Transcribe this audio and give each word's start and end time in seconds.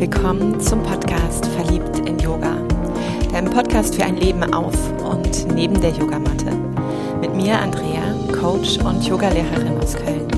willkommen 0.00 0.60
zum 0.60 0.80
Podcast 0.84 1.44
Verliebt 1.46 1.98
in 2.08 2.20
Yoga. 2.20 2.54
Deinem 3.32 3.52
Podcast 3.52 3.96
für 3.96 4.04
ein 4.04 4.16
Leben 4.16 4.44
auf 4.54 4.76
und 5.02 5.52
neben 5.52 5.80
der 5.80 5.90
Yogamatte. 5.90 6.52
Mit 7.20 7.34
mir 7.34 7.58
Andrea, 7.58 8.14
Coach 8.40 8.78
und 8.78 9.04
Yogalehrerin 9.04 9.76
aus 9.76 9.96
Köln. 9.96 10.28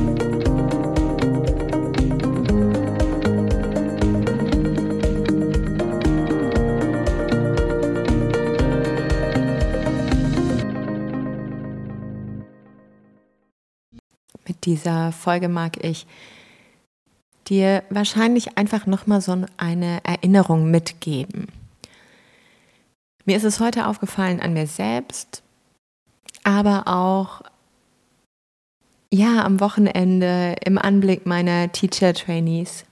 Mit 14.48 14.64
dieser 14.64 15.12
Folge 15.12 15.50
mag 15.50 15.84
ich 15.84 16.06
dir 17.50 17.82
wahrscheinlich 17.90 18.56
einfach 18.56 18.86
nochmal 18.86 19.20
so 19.20 19.44
eine 19.56 20.00
Erinnerung 20.04 20.70
mitgeben. 20.70 21.48
Mir 23.26 23.36
ist 23.36 23.44
es 23.44 23.60
heute 23.60 23.86
aufgefallen 23.86 24.40
an 24.40 24.54
mir 24.54 24.66
selbst, 24.66 25.42
aber 26.42 26.88
auch 26.88 27.42
ja 29.12 29.44
am 29.44 29.60
Wochenende 29.60 30.56
im 30.64 30.78
Anblick 30.78 31.26
meiner 31.26 31.70
Teacher 31.72 32.14
Trainees. 32.14 32.84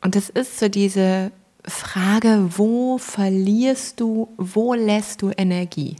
Und 0.00 0.16
es 0.16 0.30
ist 0.30 0.58
so 0.58 0.68
diese 0.68 1.32
Frage, 1.64 2.48
wo 2.56 2.96
verlierst 2.96 4.00
du, 4.00 4.28
wo 4.36 4.74
lässt 4.74 5.22
du 5.22 5.32
Energie? 5.36 5.96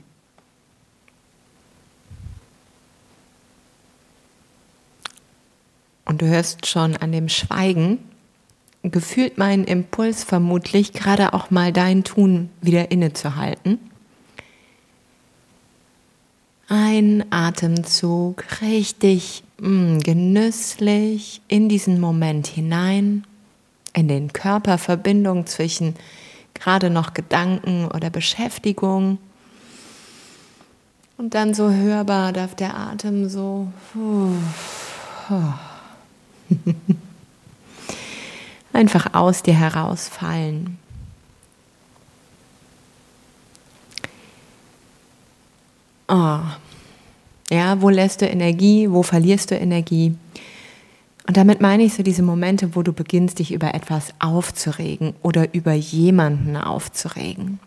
Und 6.07 6.21
du 6.21 6.27
hörst 6.27 6.65
schon 6.65 6.95
an 6.95 7.11
dem 7.11 7.27
Schweigen, 7.27 7.99
gefühlt 8.81 9.37
meinen 9.37 9.65
Impuls 9.65 10.23
vermutlich, 10.23 10.93
gerade 10.93 11.33
auch 11.33 11.51
mal 11.51 11.73
dein 11.73 12.05
Tun 12.05 12.49
wieder 12.61 12.91
innezuhalten. 12.91 13.77
Ein 16.69 17.25
Atemzug 17.29 18.45
richtig 18.61 19.43
mh, 19.59 19.69
mm, 19.69 19.99
genüsslich 19.99 21.41
in 21.49 21.67
diesen 21.67 21.99
Moment 21.99 22.47
hinein, 22.47 23.25
in 23.93 24.07
den 24.07 24.31
Körperverbindung 24.31 25.45
zwischen 25.45 25.95
gerade 26.53 26.89
noch 26.89 27.13
Gedanken 27.13 27.85
oder 27.93 28.09
Beschäftigung. 28.09 29.17
Und 31.17 31.33
dann 31.33 31.53
so 31.53 31.69
hörbar 31.69 32.31
darf 32.31 32.55
der 32.55 32.77
Atem 32.77 33.27
so. 33.27 33.67
Uh, 33.95 34.33
uh, 35.29 35.53
Einfach 38.73 39.13
aus 39.13 39.43
dir 39.43 39.55
herausfallen. 39.55 40.77
Oh. 46.07 46.39
Ja, 47.49 47.81
wo 47.81 47.89
lässt 47.89 48.21
du 48.21 48.25
Energie, 48.27 48.89
wo 48.89 49.03
verlierst 49.03 49.51
du 49.51 49.55
Energie? 49.55 50.15
Und 51.27 51.35
damit 51.35 51.59
meine 51.59 51.83
ich 51.83 51.93
so 51.93 52.03
diese 52.03 52.23
Momente, 52.23 52.75
wo 52.75 52.83
du 52.83 52.93
beginnst, 52.93 53.39
dich 53.39 53.51
über 53.51 53.73
etwas 53.73 54.13
aufzuregen 54.19 55.13
oder 55.21 55.53
über 55.53 55.73
jemanden 55.73 56.55
aufzuregen. 56.55 57.59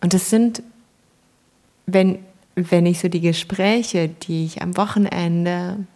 Und 0.00 0.14
es 0.14 0.30
sind, 0.30 0.62
wenn, 1.86 2.18
wenn 2.56 2.86
ich 2.86 2.98
so 2.98 3.08
die 3.08 3.20
Gespräche, 3.20 4.08
die 4.08 4.44
ich 4.44 4.62
am 4.62 4.76
Wochenende 4.76 5.86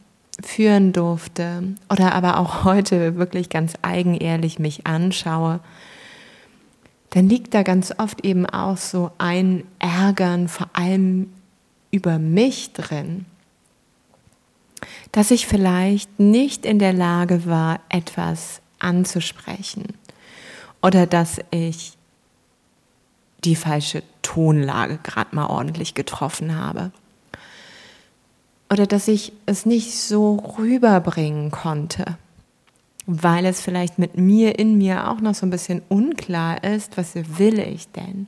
führen 0.40 0.92
durfte 0.92 1.74
oder 1.90 2.14
aber 2.14 2.38
auch 2.38 2.64
heute 2.64 3.16
wirklich 3.16 3.48
ganz 3.48 3.74
eigenehrlich 3.82 4.58
mich 4.58 4.86
anschaue, 4.86 5.60
dann 7.10 7.28
liegt 7.28 7.52
da 7.52 7.62
ganz 7.62 7.92
oft 7.98 8.24
eben 8.24 8.46
auch 8.46 8.78
so 8.78 9.10
ein 9.18 9.64
Ärgern 9.78 10.48
vor 10.48 10.70
allem 10.72 11.30
über 11.90 12.18
mich 12.18 12.72
drin, 12.72 13.26
dass 15.12 15.30
ich 15.30 15.46
vielleicht 15.46 16.18
nicht 16.18 16.64
in 16.64 16.78
der 16.78 16.94
Lage 16.94 17.44
war, 17.44 17.80
etwas 17.90 18.62
anzusprechen 18.78 19.84
oder 20.80 21.06
dass 21.06 21.38
ich 21.50 21.98
die 23.44 23.56
falsche 23.56 24.02
Tonlage 24.22 24.98
gerade 25.02 25.34
mal 25.36 25.46
ordentlich 25.46 25.94
getroffen 25.94 26.56
habe 26.56 26.92
oder 28.72 28.86
dass 28.86 29.06
ich 29.06 29.34
es 29.44 29.66
nicht 29.66 29.92
so 29.92 30.36
rüberbringen 30.58 31.50
konnte, 31.50 32.16
weil 33.04 33.44
es 33.44 33.60
vielleicht 33.60 33.98
mit 33.98 34.16
mir 34.16 34.58
in 34.58 34.78
mir 34.78 35.10
auch 35.10 35.20
noch 35.20 35.34
so 35.34 35.44
ein 35.44 35.50
bisschen 35.50 35.82
unklar 35.90 36.64
ist, 36.64 36.96
was 36.96 37.14
will 37.14 37.58
ich 37.58 37.88
denn? 37.88 38.26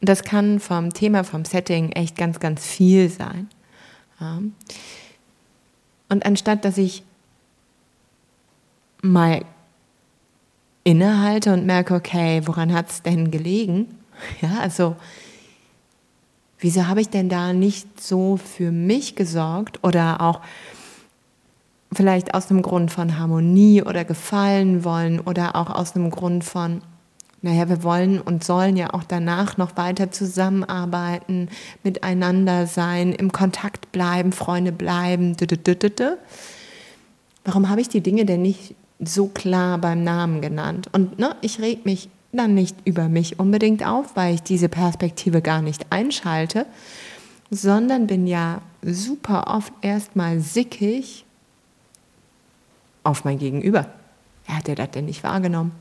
Und 0.00 0.08
das 0.10 0.22
kann 0.22 0.60
vom 0.60 0.92
Thema, 0.92 1.24
vom 1.24 1.46
Setting 1.46 1.92
echt 1.92 2.14
ganz, 2.14 2.40
ganz 2.40 2.66
viel 2.66 3.08
sein. 3.08 3.48
Ja. 4.20 4.42
Und 6.10 6.26
anstatt 6.26 6.66
dass 6.66 6.76
ich 6.76 7.02
mal 9.00 9.46
innehalte 10.84 11.54
und 11.54 11.64
merke, 11.64 11.94
okay, 11.94 12.42
woran 12.44 12.74
hat 12.74 12.90
es 12.90 13.02
denn 13.02 13.30
gelegen? 13.30 13.94
Ja, 14.42 14.58
also 14.58 14.96
wieso 16.58 16.86
habe 16.86 17.00
ich 17.00 17.08
denn 17.08 17.28
da 17.28 17.52
nicht 17.52 18.00
so 18.00 18.36
für 18.36 18.70
mich 18.70 19.16
gesorgt 19.16 19.82
oder 19.82 20.20
auch 20.20 20.40
vielleicht 21.92 22.34
aus 22.34 22.50
einem 22.50 22.62
Grund 22.62 22.90
von 22.90 23.18
Harmonie 23.18 23.82
oder 23.82 24.04
gefallen 24.04 24.84
wollen 24.84 25.20
oder 25.20 25.56
auch 25.56 25.70
aus 25.70 25.94
einem 25.94 26.10
Grund 26.10 26.44
von, 26.44 26.82
naja, 27.40 27.68
wir 27.68 27.82
wollen 27.82 28.20
und 28.20 28.44
sollen 28.44 28.76
ja 28.76 28.92
auch 28.92 29.04
danach 29.04 29.56
noch 29.56 29.76
weiter 29.76 30.10
zusammenarbeiten, 30.10 31.48
miteinander 31.82 32.66
sein, 32.66 33.12
im 33.12 33.32
Kontakt 33.32 33.90
bleiben, 33.92 34.32
Freunde 34.32 34.72
bleiben. 34.72 35.36
Warum 37.44 37.68
habe 37.68 37.80
ich 37.80 37.88
die 37.88 38.02
Dinge 38.02 38.26
denn 38.26 38.42
nicht 38.42 38.74
so 39.00 39.28
klar 39.28 39.78
beim 39.78 40.04
Namen 40.04 40.42
genannt? 40.42 40.88
Und 40.92 41.18
ne, 41.18 41.36
ich 41.40 41.60
reg 41.60 41.86
mich 41.86 42.10
dann 42.32 42.54
nicht 42.54 42.76
über 42.84 43.08
mich 43.08 43.38
unbedingt 43.38 43.84
auf, 43.86 44.14
weil 44.16 44.34
ich 44.34 44.42
diese 44.42 44.68
Perspektive 44.68 45.40
gar 45.40 45.62
nicht 45.62 45.86
einschalte, 45.90 46.66
sondern 47.50 48.06
bin 48.06 48.26
ja 48.26 48.60
super 48.82 49.46
oft 49.46 49.72
erstmal 49.80 50.40
sickig 50.40 51.24
auf 53.02 53.24
mein 53.24 53.38
Gegenüber. 53.38 53.86
Wer 54.46 54.56
hat 54.56 54.68
er 54.68 54.74
das 54.74 54.90
denn 54.90 55.06
nicht 55.06 55.24
wahrgenommen? 55.24 55.72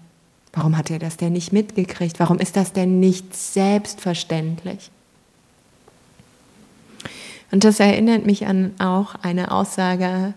Warum 0.53 0.77
hat 0.77 0.89
er 0.89 0.99
das 0.99 1.17
denn 1.17 1.33
nicht 1.33 1.51
mitgekriegt? 1.51 2.19
Warum 2.19 2.39
ist 2.39 2.55
das 2.55 2.73
denn 2.73 2.99
nicht 2.99 3.35
selbstverständlich? 3.35 4.89
Und 7.51 7.63
das 7.63 7.79
erinnert 7.79 8.25
mich 8.25 8.47
an 8.47 8.73
auch 8.79 9.15
eine 9.21 9.51
Aussage 9.51 10.33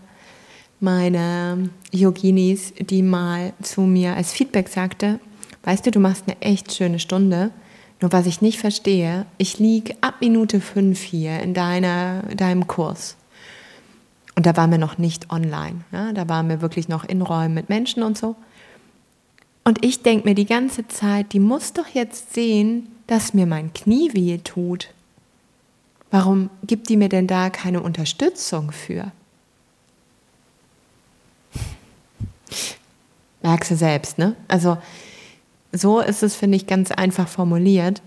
meiner 0.79 1.57
Yoginis, 1.91 2.73
die 2.79 3.03
mal 3.03 3.53
zu 3.61 3.81
mir 3.81 4.15
als 4.15 4.31
Feedback 4.31 4.69
sagte, 4.69 5.19
weißt 5.63 5.85
du, 5.85 5.91
du 5.91 5.99
machst 5.99 6.23
eine 6.27 6.41
echt 6.41 6.73
schöne 6.73 6.99
Stunde. 6.99 7.51
Nur 8.01 8.11
was 8.11 8.25
ich 8.25 8.41
nicht 8.41 8.59
verstehe, 8.59 9.25
ich 9.37 9.59
liege 9.59 9.95
ab 10.01 10.15
Minute 10.21 10.59
fünf 10.59 11.01
hier 11.01 11.39
in 11.39 11.53
deiner, 11.53 12.23
deinem 12.35 12.65
Kurs. 12.67 13.15
Und 14.35 14.45
da 14.45 14.57
waren 14.57 14.71
wir 14.71 14.79
noch 14.79 14.97
nicht 14.97 15.29
online. 15.29 15.81
Ja? 15.91 16.11
Da 16.13 16.27
waren 16.27 16.49
wir 16.49 16.61
wirklich 16.61 16.87
noch 16.87 17.03
in 17.03 17.21
Räumen 17.21 17.53
mit 17.53 17.69
Menschen 17.69 18.01
und 18.01 18.17
so. 18.17 18.35
Und 19.63 19.85
ich 19.85 20.01
denke 20.01 20.27
mir 20.27 20.35
die 20.35 20.45
ganze 20.45 20.87
Zeit, 20.87 21.33
die 21.33 21.39
muss 21.39 21.73
doch 21.73 21.87
jetzt 21.87 22.33
sehen, 22.33 22.87
dass 23.05 23.33
mir 23.33 23.45
mein 23.45 23.73
Knie 23.73 24.11
weh 24.13 24.39
tut. 24.39 24.89
Warum 26.09 26.49
gibt 26.63 26.89
die 26.89 26.97
mir 26.97 27.09
denn 27.09 27.27
da 27.27 27.49
keine 27.49 27.81
Unterstützung 27.81 28.71
für? 28.71 29.11
Merkst 33.43 33.71
du 33.71 33.75
selbst, 33.75 34.17
ne? 34.17 34.35
Also 34.47 34.77
so 35.71 35.99
ist 35.99 36.23
es, 36.23 36.35
finde 36.35 36.57
ich, 36.57 36.67
ganz 36.67 36.91
einfach 36.91 37.27
formuliert. 37.27 38.01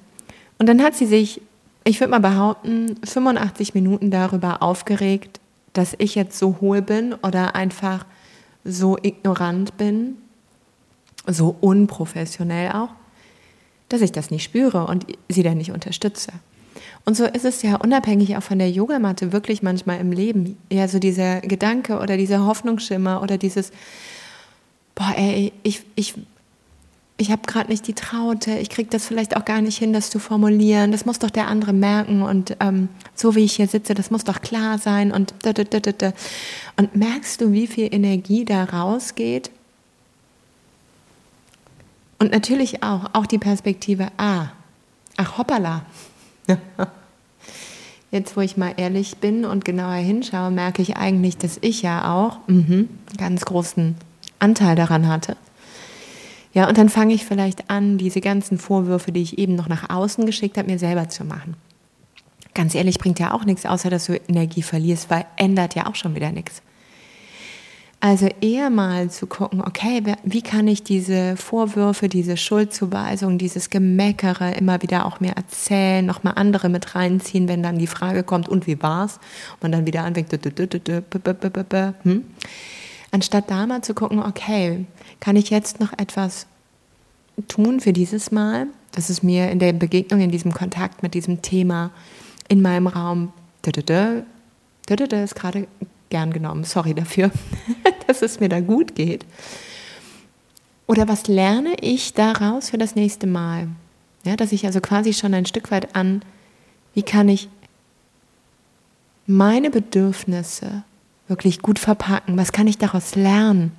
Und 0.58 0.68
dann 0.68 0.82
hat 0.82 0.94
sie 0.94 1.06
sich, 1.06 1.40
ich 1.84 2.00
würde 2.00 2.10
mal 2.10 2.20
behaupten, 2.20 2.96
85 3.04 3.74
Minuten 3.74 4.10
darüber 4.10 4.62
aufgeregt, 4.62 5.40
dass 5.72 5.94
ich 5.98 6.14
jetzt 6.14 6.38
so 6.38 6.58
hohl 6.60 6.82
bin 6.82 7.14
oder 7.14 7.54
einfach 7.54 8.06
so 8.64 8.96
ignorant 9.02 9.76
bin, 9.76 10.16
so 11.26 11.56
unprofessionell 11.60 12.72
auch, 12.72 12.90
dass 13.88 14.00
ich 14.00 14.12
das 14.12 14.30
nicht 14.30 14.44
spüre 14.44 14.86
und 14.86 15.06
sie 15.28 15.42
dann 15.42 15.58
nicht 15.58 15.72
unterstütze. 15.72 16.32
Und 17.04 17.16
so 17.16 17.24
ist 17.24 17.44
es 17.44 17.62
ja 17.62 17.76
unabhängig 17.76 18.36
auch 18.36 18.42
von 18.42 18.58
der 18.58 18.70
Yogamatte 18.70 19.32
wirklich 19.32 19.62
manchmal 19.62 20.00
im 20.00 20.10
Leben. 20.10 20.56
Ja, 20.72 20.88
so 20.88 20.98
dieser 20.98 21.40
Gedanke 21.40 21.98
oder 21.98 22.16
dieser 22.16 22.46
Hoffnungsschimmer 22.46 23.22
oder 23.22 23.36
dieses, 23.36 23.72
boah, 24.94 25.12
ey, 25.16 25.52
ich, 25.62 25.82
ich 25.96 26.14
ich 27.16 27.30
habe 27.30 27.42
gerade 27.46 27.70
nicht 27.70 27.86
die 27.86 27.94
Traute, 27.94 28.58
ich 28.58 28.70
kriege 28.70 28.90
das 28.90 29.06
vielleicht 29.06 29.36
auch 29.36 29.44
gar 29.44 29.60
nicht 29.60 29.78
hin, 29.78 29.92
das 29.92 30.10
zu 30.10 30.18
formulieren. 30.18 30.90
Das 30.90 31.06
muss 31.06 31.20
doch 31.20 31.30
der 31.30 31.46
andere 31.46 31.72
merken 31.72 32.22
und 32.22 32.56
ähm, 32.58 32.88
so 33.14 33.36
wie 33.36 33.44
ich 33.44 33.54
hier 33.54 33.68
sitze, 33.68 33.94
das 33.94 34.10
muss 34.10 34.24
doch 34.24 34.40
klar 34.40 34.78
sein 34.78 35.12
und 35.12 35.32
da, 35.42 35.52
da, 35.52 35.62
da, 35.62 35.78
da. 35.78 36.12
und 36.76 36.96
merkst 36.96 37.40
du, 37.40 37.52
wie 37.52 37.68
viel 37.68 37.94
Energie 37.94 38.44
da 38.44 38.64
rausgeht? 38.64 39.50
Und 42.18 42.32
natürlich 42.32 42.82
auch 42.82 43.10
auch 43.12 43.26
die 43.26 43.38
Perspektive, 43.38 44.08
ah, 44.16 44.46
ach 45.16 45.38
hoppala. 45.38 45.84
Jetzt, 48.10 48.36
wo 48.36 48.40
ich 48.40 48.56
mal 48.56 48.74
ehrlich 48.76 49.16
bin 49.18 49.44
und 49.44 49.64
genauer 49.64 49.94
hinschaue, 49.94 50.50
merke 50.50 50.82
ich 50.82 50.96
eigentlich, 50.96 51.36
dass 51.36 51.58
ich 51.60 51.82
ja 51.82 52.12
auch 52.12 52.38
mh, 52.46 52.84
ganz 53.18 53.44
großen 53.44 53.96
Anteil 54.38 54.76
daran 54.76 55.08
hatte. 55.08 55.36
Ja, 56.54 56.68
und 56.68 56.78
dann 56.78 56.88
fange 56.88 57.14
ich 57.14 57.24
vielleicht 57.24 57.68
an, 57.68 57.98
diese 57.98 58.20
ganzen 58.20 58.58
Vorwürfe, 58.58 59.10
die 59.10 59.22
ich 59.22 59.38
eben 59.38 59.56
noch 59.56 59.68
nach 59.68 59.90
außen 59.90 60.24
geschickt 60.24 60.56
habe, 60.56 60.70
mir 60.70 60.78
selber 60.78 61.08
zu 61.08 61.24
machen. 61.24 61.56
Ganz 62.54 62.76
ehrlich, 62.76 62.98
bringt 62.98 63.18
ja 63.18 63.32
auch 63.32 63.44
nichts, 63.44 63.66
außer 63.66 63.90
dass 63.90 64.06
du 64.06 64.16
Energie 64.28 64.62
verlierst, 64.62 65.10
weil 65.10 65.26
ändert 65.36 65.74
ja 65.74 65.86
auch 65.86 65.96
schon 65.96 66.14
wieder 66.14 66.30
nichts. 66.30 66.62
Also 67.98 68.28
eher 68.42 68.68
mal 68.70 69.10
zu 69.10 69.26
gucken, 69.26 69.62
okay, 69.62 70.02
wie 70.24 70.42
kann 70.42 70.68
ich 70.68 70.82
diese 70.82 71.36
Vorwürfe, 71.36 72.08
diese 72.08 72.36
Schuldzuweisung, 72.36 73.38
dieses 73.38 73.70
Gemeckere 73.70 74.52
immer 74.56 74.82
wieder 74.82 75.06
auch 75.06 75.20
mir 75.20 75.32
erzählen, 75.32 76.04
nochmal 76.04 76.34
andere 76.36 76.68
mit 76.68 76.94
reinziehen, 76.94 77.48
wenn 77.48 77.62
dann 77.62 77.78
die 77.78 77.86
Frage 77.86 78.22
kommt, 78.22 78.46
und 78.46 78.66
wie 78.66 78.80
war's? 78.82 79.18
Und 79.54 79.62
man 79.62 79.72
dann 79.72 79.86
wieder 79.86 80.04
anfängt, 80.04 80.30
hm? 82.02 82.24
Anstatt 83.14 83.48
da 83.48 83.64
mal 83.64 83.80
zu 83.80 83.94
gucken, 83.94 84.18
okay, 84.18 84.86
kann 85.20 85.36
ich 85.36 85.48
jetzt 85.48 85.78
noch 85.78 85.92
etwas 85.92 86.46
tun 87.46 87.78
für 87.78 87.92
dieses 87.92 88.32
Mal, 88.32 88.66
dass 88.90 89.08
es 89.08 89.22
mir 89.22 89.52
in 89.52 89.60
der 89.60 89.72
Begegnung, 89.72 90.20
in 90.20 90.32
diesem 90.32 90.52
Kontakt 90.52 91.04
mit 91.04 91.14
diesem 91.14 91.40
Thema 91.40 91.92
in 92.48 92.60
meinem 92.60 92.88
Raum, 92.88 93.32
ist 93.64 95.34
gerade 95.36 95.68
gern 96.10 96.32
genommen, 96.32 96.64
sorry 96.64 96.92
dafür, 96.92 97.30
dass 98.08 98.20
es 98.20 98.40
mir 98.40 98.48
da 98.48 98.58
gut 98.58 98.96
geht. 98.96 99.24
Oder 100.88 101.06
was 101.06 101.28
lerne 101.28 101.74
ich 101.80 102.14
daraus 102.14 102.70
für 102.70 102.78
das 102.78 102.96
nächste 102.96 103.28
Mal? 103.28 103.68
Ja, 104.24 104.34
dass 104.34 104.50
ich 104.50 104.66
also 104.66 104.80
quasi 104.80 105.12
schon 105.12 105.34
ein 105.34 105.46
Stück 105.46 105.70
weit 105.70 105.94
an, 105.94 106.22
wie 106.94 107.04
kann 107.04 107.28
ich 107.28 107.48
meine 109.28 109.70
Bedürfnisse 109.70 110.82
wirklich 111.28 111.60
gut 111.62 111.78
verpacken? 111.78 112.36
Was 112.36 112.52
kann 112.52 112.66
ich 112.66 112.78
daraus 112.78 113.14
lernen? 113.14 113.72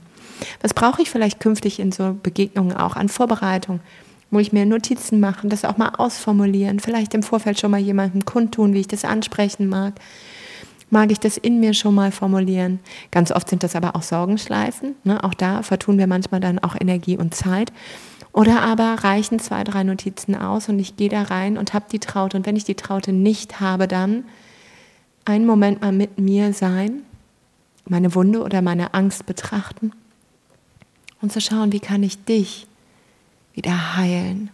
Was 0.62 0.74
brauche 0.74 1.02
ich 1.02 1.10
vielleicht 1.10 1.40
künftig 1.40 1.80
in 1.80 1.92
so 1.92 2.18
Begegnungen 2.22 2.76
auch 2.76 2.96
an 2.96 3.10
Vorbereitung? 3.10 3.80
Wo 4.32 4.40
ich 4.40 4.52
mir 4.52 4.66
Notizen 4.66 5.20
machen, 5.20 5.50
das 5.50 5.66
auch 5.66 5.78
mal 5.78 5.90
ausformulieren, 5.98 6.80
vielleicht 6.80 7.14
im 7.14 7.24
Vorfeld 7.24 7.60
schon 7.60 7.72
mal 7.72 7.80
jemandem 7.80 8.26
kundtun, 8.26 8.74
wie 8.74 8.82
ich 8.82 8.88
das 8.88 9.06
ansprechen 9.06 9.68
mag. 9.68 9.94
Mag 10.90 11.12
ich 11.12 11.20
das 11.20 11.38
in 11.38 11.60
mir 11.60 11.74
schon 11.74 11.96
mal 11.96 12.12
formulieren? 12.12 12.80
Ganz 13.12 13.32
oft 13.32 13.50
sind 13.50 13.64
das 13.64 13.76
aber 13.76 13.96
auch 13.96 14.04
Sorgenschleifen. 14.04 14.96
Ne? 15.04 15.24
Auch 15.24 15.34
da 15.34 15.64
vertun 15.64 15.98
wir 15.98 16.08
manchmal 16.08 16.42
dann 16.42 16.60
auch 16.60 16.76
Energie 16.80 17.18
und 17.18 17.34
Zeit. 17.34 17.72
Oder 18.34 18.62
aber 18.62 19.04
reichen 19.04 19.40
zwei, 19.40 19.64
drei 19.64 19.84
Notizen 19.84 20.36
aus 20.36 20.68
und 20.68 20.78
ich 20.78 20.98
gehe 20.98 21.10
da 21.10 21.24
rein 21.24 21.58
und 21.58 21.74
habe 21.74 21.86
die 21.92 22.00
Traute. 22.00 22.36
Und 22.38 22.46
wenn 22.46 22.58
ich 22.58 22.66
die 22.66 22.76
Traute 22.76 23.14
nicht 23.14 23.62
habe, 23.62 23.88
dann 23.88 24.26
einen 25.24 25.46
Moment 25.46 25.82
mal 25.82 25.92
mit 25.92 26.20
mir 26.20 26.54
sein, 26.54 27.04
meine 27.86 28.16
Wunde 28.16 28.42
oder 28.42 28.62
meine 28.62 28.94
Angst 28.94 29.26
betrachten 29.26 29.92
und 31.22 31.32
zu 31.32 31.42
schauen, 31.42 31.72
wie 31.72 31.80
kann 31.80 32.04
ich 32.04 32.24
dich 32.24 32.68
wieder 33.54 33.96
heilen. 33.96 34.50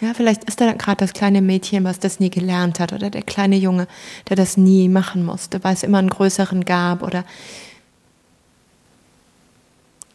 Ja, 0.00 0.12
vielleicht 0.12 0.44
ist 0.44 0.60
da 0.60 0.72
gerade 0.72 0.98
das 0.98 1.14
kleine 1.14 1.40
Mädchen, 1.40 1.84
was 1.84 1.98
das 1.98 2.20
nie 2.20 2.28
gelernt 2.28 2.80
hat, 2.80 2.92
oder 2.92 3.08
der 3.08 3.22
kleine 3.22 3.56
Junge, 3.56 3.88
der 4.28 4.36
das 4.36 4.58
nie 4.58 4.88
machen 4.88 5.24
musste, 5.24 5.64
weil 5.64 5.72
es 5.72 5.82
immer 5.82 5.98
einen 5.98 6.10
größeren 6.10 6.64
gab, 6.66 7.02
oder. 7.02 7.24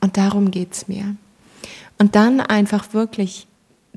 Und 0.01 0.17
darum 0.17 0.51
geht 0.51 0.73
es 0.73 0.87
mir. 0.87 1.15
Und 1.97 2.15
dann 2.15 2.41
einfach 2.41 2.93
wirklich 2.93 3.47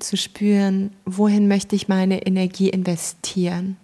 zu 0.00 0.17
spüren, 0.17 0.90
wohin 1.05 1.49
möchte 1.49 1.76
ich 1.76 1.87
meine 1.87 2.26
Energie 2.26 2.70
investieren. 2.70 3.76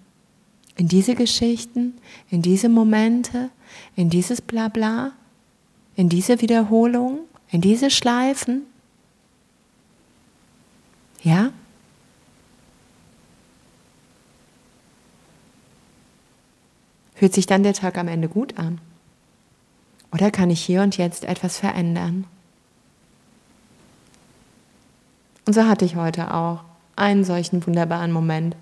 In 0.76 0.88
diese 0.88 1.14
Geschichten, 1.14 1.98
in 2.30 2.42
diese 2.42 2.68
Momente, 2.68 3.50
in 3.96 4.10
dieses 4.10 4.40
Blabla, 4.40 5.12
in 5.96 6.08
diese 6.08 6.40
Wiederholung, 6.40 7.20
in 7.50 7.60
diese 7.60 7.90
Schleifen. 7.90 8.62
Ja? 11.22 11.52
Fühlt 17.14 17.34
sich 17.34 17.46
dann 17.46 17.62
der 17.62 17.74
Tag 17.74 17.98
am 17.98 18.08
Ende 18.08 18.28
gut 18.28 18.56
an? 18.56 18.80
Oder 20.12 20.30
kann 20.30 20.50
ich 20.50 20.64
hier 20.64 20.82
und 20.82 20.96
jetzt 20.96 21.24
etwas 21.24 21.58
verändern? 21.58 22.24
Und 25.46 25.52
so 25.52 25.66
hatte 25.66 25.84
ich 25.84 25.96
heute 25.96 26.32
auch 26.32 26.64
einen 26.96 27.24
solchen 27.24 27.66
wunderbaren 27.66 28.12
Moment. 28.12 28.56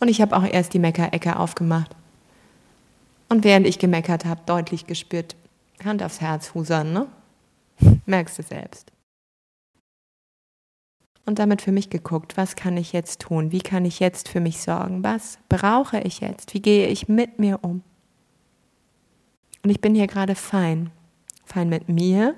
Und 0.00 0.08
ich 0.08 0.20
habe 0.20 0.36
auch 0.36 0.44
erst 0.44 0.74
die 0.74 0.78
Meckerecke 0.78 1.38
aufgemacht. 1.38 1.94
Und 3.28 3.44
während 3.44 3.66
ich 3.66 3.78
gemeckert 3.78 4.24
habe, 4.24 4.40
deutlich 4.46 4.86
gespürt, 4.86 5.36
Hand 5.84 6.02
aufs 6.02 6.20
Herz, 6.20 6.54
Husan, 6.54 6.92
ne? 6.92 7.06
Merkst 8.06 8.38
du 8.38 8.42
selbst. 8.42 8.92
Und 11.26 11.38
damit 11.38 11.60
für 11.60 11.72
mich 11.72 11.90
geguckt, 11.90 12.38
was 12.38 12.56
kann 12.56 12.78
ich 12.78 12.94
jetzt 12.94 13.20
tun? 13.20 13.52
Wie 13.52 13.60
kann 13.60 13.84
ich 13.84 14.00
jetzt 14.00 14.28
für 14.28 14.40
mich 14.40 14.60
sorgen? 14.60 15.04
Was 15.04 15.38
brauche 15.50 16.00
ich 16.00 16.20
jetzt? 16.20 16.54
Wie 16.54 16.62
gehe 16.62 16.88
ich 16.88 17.08
mit 17.08 17.38
mir 17.38 17.58
um? 17.62 17.82
Und 19.62 19.70
ich 19.70 19.82
bin 19.82 19.94
hier 19.94 20.06
gerade 20.06 20.34
fein. 20.34 20.90
Fein 21.44 21.68
mit 21.68 21.88
mir 21.88 22.34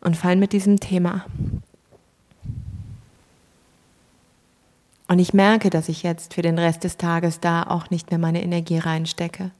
und 0.00 0.16
fein 0.16 0.38
mit 0.38 0.52
diesem 0.52 0.78
Thema. 0.78 1.24
Und 5.08 5.18
ich 5.18 5.32
merke, 5.32 5.70
dass 5.70 5.88
ich 5.88 6.02
jetzt 6.02 6.34
für 6.34 6.42
den 6.42 6.58
Rest 6.58 6.84
des 6.84 6.96
Tages 6.96 7.40
da 7.40 7.62
auch 7.62 7.90
nicht 7.90 8.10
mehr 8.10 8.18
meine 8.18 8.42
Energie 8.42 8.78
reinstecke. 8.78 9.52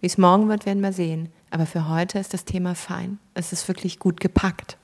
Wie 0.00 0.06
es 0.06 0.18
morgen 0.18 0.48
wird, 0.48 0.66
werden 0.66 0.82
wir 0.82 0.92
sehen. 0.92 1.30
Aber 1.50 1.66
für 1.66 1.88
heute 1.88 2.18
ist 2.18 2.32
das 2.32 2.44
Thema 2.44 2.74
fein. 2.74 3.18
Es 3.34 3.52
ist 3.52 3.66
wirklich 3.68 3.98
gut 3.98 4.20
gepackt. 4.20 4.78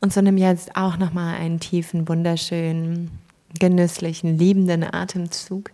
Und 0.00 0.12
so 0.12 0.20
nimm 0.20 0.38
jetzt 0.38 0.76
auch 0.76 0.96
nochmal 0.96 1.34
einen 1.36 1.60
tiefen, 1.60 2.08
wunderschönen, 2.08 3.10
genüsslichen, 3.58 4.38
liebenden 4.38 4.82
Atemzug. 4.82 5.70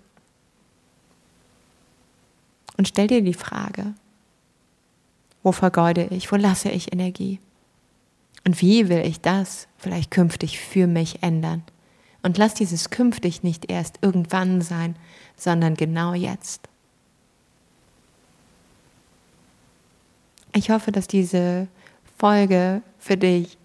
Und 2.76 2.88
stell 2.88 3.06
dir 3.06 3.23
die 3.23 3.35
Frage, 3.35 3.94
wo 5.42 5.52
vergeude 5.52 6.08
ich, 6.11 6.32
wo 6.32 6.37
lasse 6.37 6.70
ich 6.70 6.92
Energie? 6.92 7.40
Und 8.44 8.61
wie 8.61 8.88
will 8.88 9.06
ich 9.06 9.20
das 9.20 9.68
vielleicht 9.78 10.11
künftig 10.11 10.58
für 10.58 10.87
mich 10.87 11.23
ändern? 11.23 11.62
Und 12.26 12.38
lass 12.38 12.54
dieses 12.54 12.90
künftig 12.90 13.45
nicht 13.45 13.71
erst 13.71 14.00
irgendwann 14.02 14.61
sein, 14.61 14.97
sondern 15.37 15.76
genau 15.76 16.12
jetzt. 16.12 16.68
Ich 20.52 20.71
hoffe, 20.71 20.90
dass 20.90 21.06
diese 21.06 21.68
Folge 22.18 22.83
für 22.99 23.16
dich 23.16 23.56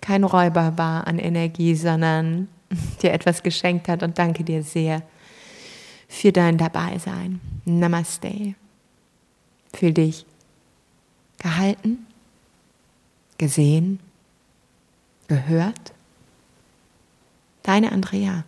kein 0.00 0.24
Räuber 0.24 0.76
war 0.78 1.06
an 1.06 1.20
Energie, 1.20 1.76
sondern 1.76 2.48
dir 3.02 3.12
etwas 3.12 3.44
geschenkt 3.44 3.86
hat 3.86 4.02
und 4.02 4.18
danke 4.18 4.42
dir 4.42 4.64
sehr 4.64 5.02
für 6.08 6.32
dein 6.32 6.58
Dabeisein. 6.58 7.40
Namaste. 7.64 8.56
Fühl 9.72 9.92
dich 9.92 10.26
gehalten, 11.38 12.04
gesehen, 13.38 14.00
gehört. 15.28 15.93
Deine 17.64 17.90
Andrea. 17.90 18.44